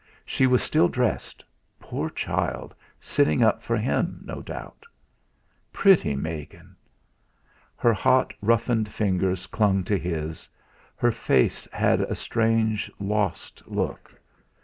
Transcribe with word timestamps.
She 0.25 0.47
was 0.47 0.63
still 0.63 0.87
dressed 0.87 1.45
poor 1.79 2.09
child, 2.09 2.73
sitting 2.99 3.43
up 3.43 3.61
for 3.61 3.77
him, 3.77 4.21
no 4.25 4.41
doubt! 4.41 4.83
"Pretty 5.71 6.15
Megan!" 6.15 6.75
Her 7.75 7.93
hot, 7.93 8.33
roughened 8.41 8.89
fingers 8.89 9.45
clung 9.45 9.83
to 9.83 9.99
his; 9.99 10.49
her 10.95 11.11
face 11.11 11.67
had 11.71 12.01
a 12.01 12.15
strange, 12.15 12.89
lost 12.99 13.61
look. 13.67 14.19